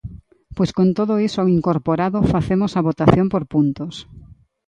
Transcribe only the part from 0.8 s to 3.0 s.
todo iso incorporado, facemos a